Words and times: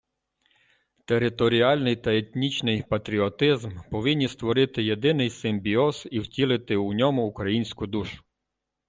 Територіальний 1.05 1.95
та 1.95 2.15
етнічний 2.15 2.83
патріотизм 2.89 3.69
повинні 3.91 4.27
створити 4.27 4.83
єдиний 4.83 5.29
симбіоз 5.29 6.07
і 6.11 6.19
втілити 6.19 6.75
у 6.75 6.93
ньому 6.93 7.25
українську 7.25 7.87
душу 7.87 8.23